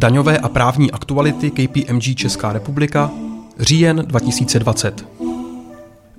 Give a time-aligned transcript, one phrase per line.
[0.00, 3.10] Daňové a právní aktuality KPMG Česká republika,
[3.58, 5.06] říjen 2020.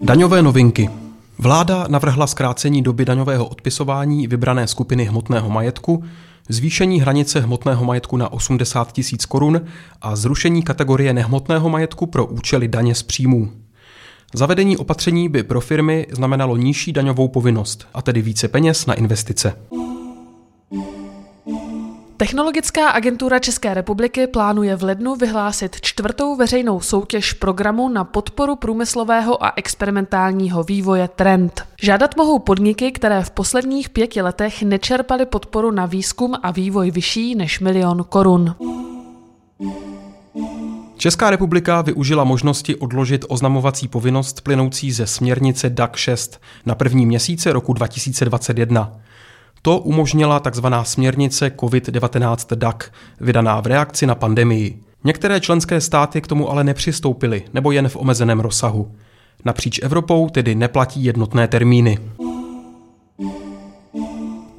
[0.02, 0.90] Daňové novinky.
[1.38, 6.04] Vláda navrhla zkrácení doby daňového odpisování vybrané skupiny hmotného majetku,
[6.50, 9.62] zvýšení hranice hmotného majetku na 80 tisíc korun
[10.02, 13.52] a zrušení kategorie nehmotného majetku pro účely daně z příjmů.
[14.34, 19.56] Zavedení opatření by pro firmy znamenalo nižší daňovou povinnost, a tedy více peněz na investice.
[22.22, 29.44] Technologická agentura České republiky plánuje v lednu vyhlásit čtvrtou veřejnou soutěž programu na podporu průmyslového
[29.44, 31.64] a experimentálního vývoje Trend.
[31.82, 37.36] Žádat mohou podniky, které v posledních pěti letech nečerpaly podporu na výzkum a vývoj vyšší
[37.36, 38.56] než milion korun.
[40.98, 47.54] Česká republika využila možnosti odložit oznamovací povinnost plynoucí ze směrnice DAC 6 na první měsíce
[47.54, 49.02] roku 2021.
[49.62, 50.66] To umožnila tzv.
[50.84, 52.76] směrnice COVID-19 DAC,
[53.20, 54.84] vydaná v reakci na pandemii.
[55.04, 58.92] Některé členské státy k tomu ale nepřistoupily, nebo jen v omezeném rozsahu.
[59.46, 61.98] Napříč Evropou tedy neplatí jednotné termíny.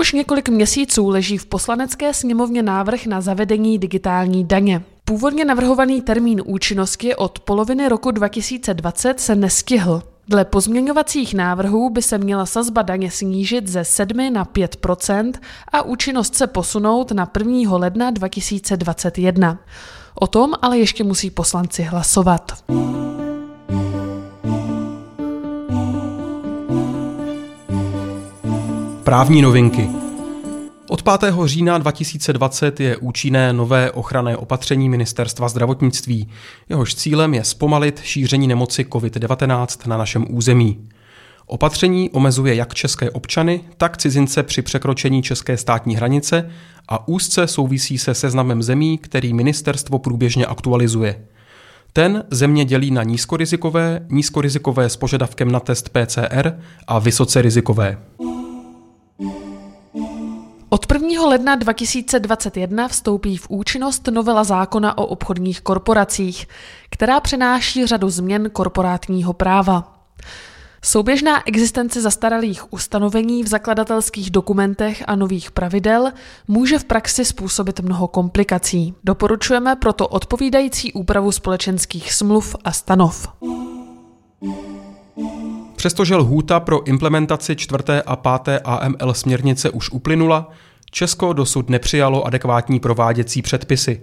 [0.01, 4.83] Už několik měsíců leží v poslanecké sněmovně návrh na zavedení digitální daně.
[5.05, 10.03] Původně navrhovaný termín účinnosti od poloviny roku 2020 se nestihl.
[10.29, 15.33] Dle pozměňovacích návrhů by se měla sazba daně snížit ze 7 na 5%
[15.73, 17.77] a účinnost se posunout na 1.
[17.77, 19.59] ledna 2021.
[20.15, 22.53] O tom ale ještě musí poslanci hlasovat.
[29.05, 30.02] Právní novinky.
[30.93, 31.35] Od 5.
[31.45, 36.29] října 2020 je účinné nové ochranné opatření Ministerstva zdravotnictví.
[36.69, 40.89] Jehož cílem je zpomalit šíření nemoci COVID-19 na našem území.
[41.47, 46.51] Opatření omezuje jak české občany, tak cizince při překročení české státní hranice
[46.89, 51.25] a úzce souvisí se seznamem zemí, který ministerstvo průběžně aktualizuje.
[51.93, 56.53] Ten země dělí na nízkorizikové, nízkorizikové s požadavkem na test PCR
[56.87, 57.99] a vysoce rizikové.
[60.73, 61.27] Od 1.
[61.27, 66.49] ledna 2021 vstoupí v účinnost novela zákona o obchodních korporacích,
[66.91, 69.99] která přenáší řadu změn korporátního práva.
[70.85, 76.13] Souběžná existence zastaralých ustanovení v zakladatelských dokumentech a nových pravidel
[76.49, 78.95] může v praxi způsobit mnoho komplikací.
[79.05, 83.29] Doporučujeme proto odpovídající úpravu společenských smluv a stanov.
[85.83, 90.51] Přestože lhůta pro implementaci čtvrté a páté AML směrnice už uplynula,
[90.91, 94.01] Česko dosud nepřijalo adekvátní prováděcí předpisy.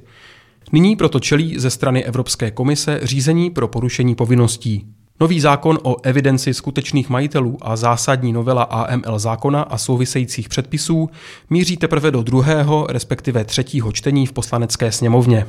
[0.72, 4.86] Nyní proto čelí ze strany Evropské komise řízení pro porušení povinností.
[5.20, 11.10] Nový zákon o evidenci skutečných majitelů a zásadní novela AML zákona a souvisejících předpisů
[11.50, 15.46] míří teprve do druhého, respektive třetího čtení v poslanecké sněmovně.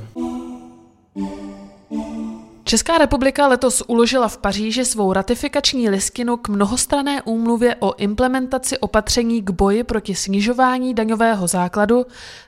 [2.71, 9.43] Česká republika letos uložila v Paříži svou ratifikační listinu k mnohostrané úmluvě o implementaci opatření
[9.43, 12.07] k boji proti snižování daňového základu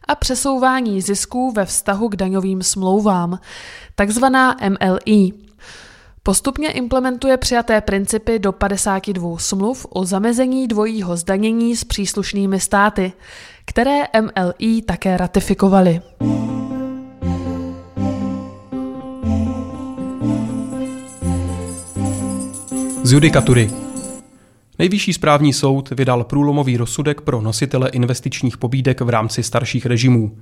[0.08, 3.38] a přesouvání zisků ve vztahu k daňovým smlouvám,
[3.94, 5.32] takzvaná MLI.
[6.22, 13.12] Postupně implementuje přijaté principy do 52 smluv o zamezení dvojího zdanění s příslušnými státy,
[13.64, 16.00] které MLI také ratifikovaly.
[23.12, 23.70] Judikatury.
[24.78, 30.38] Nejvyšší správní soud vydal průlomový rozsudek pro nositele investičních pobídek v rámci starších režimů.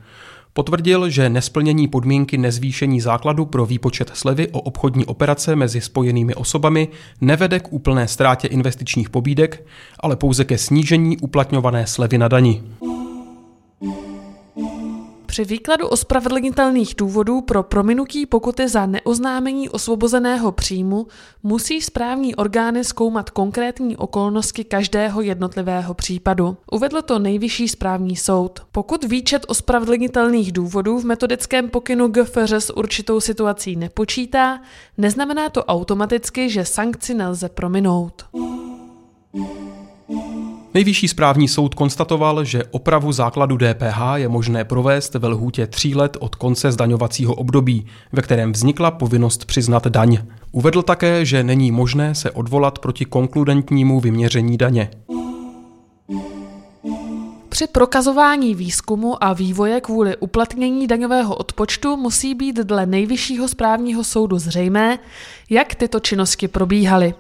[0.53, 6.89] Potvrdil, že nesplnění podmínky nezvýšení základu pro výpočet slevy o obchodní operace mezi spojenými osobami
[7.21, 9.67] nevede k úplné ztrátě investičních pobídek,
[10.01, 12.63] ale pouze ke snížení uplatňované slevy na dani.
[15.31, 21.07] Při výkladu ospravedlnitelných důvodů pro prominutí pokuty za neoznámení osvobozeného příjmu
[21.43, 26.57] musí správní orgány zkoumat konkrétní okolnosti každého jednotlivého případu.
[26.73, 28.61] Uvedl to nejvyšší správní soud.
[28.73, 34.61] Pokud výčet ospravedlnitelných důvodů v metodickém pokynu GFR s určitou situací nepočítá,
[34.99, 38.25] neznamená to automaticky, že sankci nelze prominout.
[40.75, 46.17] Nejvyšší správní soud konstatoval, že opravu základu DPH je možné provést ve lhůtě tří let
[46.21, 50.19] od konce zdaňovacího období, ve kterém vznikla povinnost přiznat daň.
[50.53, 54.91] Uvedl také, že není možné se odvolat proti konkludentnímu vyměření daně.
[57.49, 64.39] Při prokazování výzkumu a vývoje kvůli uplatnění daňového odpočtu musí být dle nejvyššího správního soudu
[64.39, 64.99] zřejmé,
[65.51, 67.15] jak tyto činnosti probíhaly.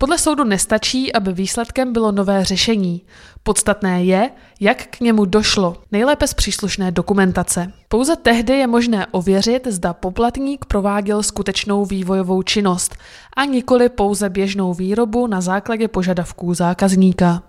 [0.00, 3.02] Podle soudu nestačí, aby výsledkem bylo nové řešení.
[3.42, 4.30] Podstatné je,
[4.60, 7.72] jak k němu došlo, nejlépe z příslušné dokumentace.
[7.88, 12.96] Pouze tehdy je možné ověřit, zda poplatník prováděl skutečnou vývojovou činnost
[13.36, 17.42] a nikoli pouze běžnou výrobu na základě požadavků zákazníka.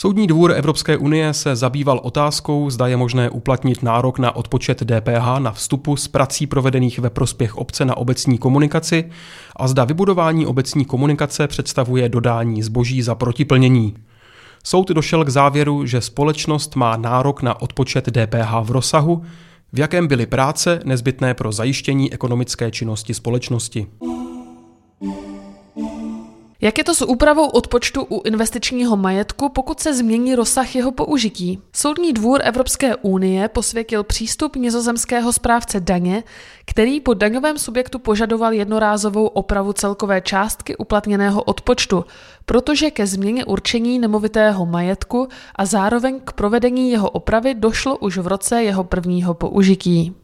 [0.00, 5.38] Soudní dvůr Evropské unie se zabýval otázkou, zda je možné uplatnit nárok na odpočet DPH
[5.38, 9.10] na vstupu z prací provedených ve prospěch obce na obecní komunikaci
[9.56, 13.96] a zda vybudování obecní komunikace představuje dodání zboží za protiplnění.
[14.64, 19.22] Soud došel k závěru, že společnost má nárok na odpočet DPH v rozsahu,
[19.72, 23.86] v jakém byly práce nezbytné pro zajištění ekonomické činnosti společnosti.
[26.62, 31.58] Jak je to s úpravou odpočtu u investičního majetku, pokud se změní rozsah jeho použití?
[31.72, 36.22] Soudní dvůr Evropské unie posvětil přístup nizozemského správce daně,
[36.66, 42.04] který po daňovém subjektu požadoval jednorázovou opravu celkové částky uplatněného odpočtu,
[42.44, 48.26] protože ke změně určení nemovitého majetku a zároveň k provedení jeho opravy došlo už v
[48.26, 50.14] roce jeho prvního použití.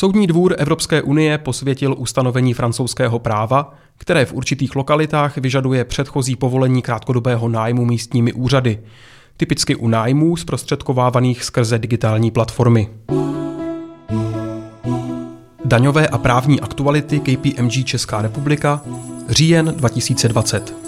[0.00, 6.82] Soudní dvůr Evropské unie posvětil ustanovení francouzského práva, které v určitých lokalitách vyžaduje předchozí povolení
[6.82, 8.78] krátkodobého nájmu místními úřady,
[9.36, 12.88] typicky u nájmů zprostředkovávaných skrze digitální platformy.
[15.64, 18.80] Daňové a právní aktuality KPMG Česká republika,
[19.28, 20.79] říjen 2020.